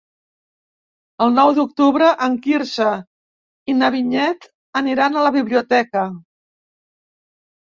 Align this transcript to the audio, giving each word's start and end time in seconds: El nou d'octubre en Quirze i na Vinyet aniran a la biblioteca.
El 1.25 1.35
nou 1.39 1.51
d'octubre 1.57 2.07
en 2.27 2.37
Quirze 2.47 2.87
i 3.73 3.77
na 3.83 3.91
Vinyet 3.97 4.49
aniran 4.83 5.15
a 5.21 5.27
la 5.29 5.33
biblioteca. 5.37 6.09